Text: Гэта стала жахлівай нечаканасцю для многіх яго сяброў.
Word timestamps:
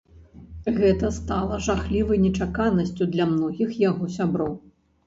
Гэта 0.77 1.11
стала 1.17 1.59
жахлівай 1.67 2.23
нечаканасцю 2.25 3.03
для 3.13 3.31
многіх 3.37 3.81
яго 3.89 4.15
сяброў. 4.19 4.53